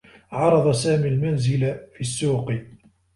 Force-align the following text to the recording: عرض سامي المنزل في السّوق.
عرض 0.31 0.71
سامي 0.75 1.07
المنزل 1.07 1.61
في 1.95 2.01
السّوق. 2.01 2.51